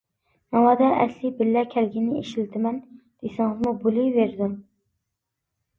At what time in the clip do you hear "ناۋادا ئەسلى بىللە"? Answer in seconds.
0.55-1.63